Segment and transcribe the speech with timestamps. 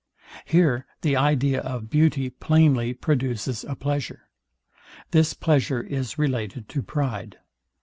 [0.45, 4.31] Here the idea of beauty plainly produces a pleasure.
[5.11, 7.37] This pleasure is related to pride.